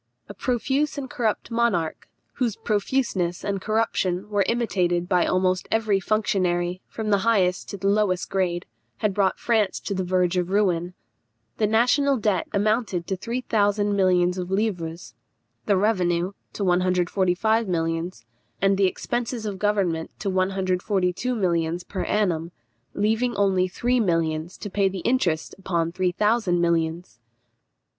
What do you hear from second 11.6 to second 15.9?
national debt amounted to 3000 millions of livres, the